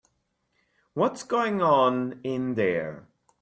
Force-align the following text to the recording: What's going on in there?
What's 0.95 1.21
going 1.21 1.61
on 1.61 2.21
in 2.23 2.55
there? 2.55 3.05